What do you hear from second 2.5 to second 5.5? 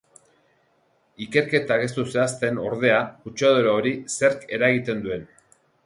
ordea, kutsadura hori zerk eragiten duen.